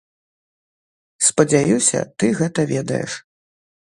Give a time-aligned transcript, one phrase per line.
[1.27, 3.11] Спадзяюся, ты гэта ведаеш.